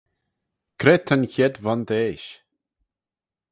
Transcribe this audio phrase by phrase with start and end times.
[0.79, 2.29] Cre ta'n chied vondeish?